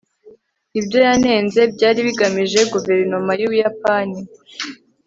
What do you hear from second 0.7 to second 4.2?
ibyo yanenze byari bigamije guverinoma y'ubuyapani